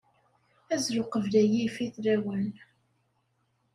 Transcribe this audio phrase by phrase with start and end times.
[0.73, 2.47] Azzel uqbel ad yifit lawan.